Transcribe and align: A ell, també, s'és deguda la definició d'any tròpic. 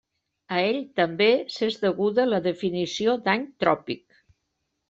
A 0.55 0.61
ell, 0.69 0.79
també, 0.99 1.27
s'és 1.57 1.77
deguda 1.83 2.27
la 2.31 2.41
definició 2.49 3.15
d'any 3.29 3.47
tròpic. 3.65 4.07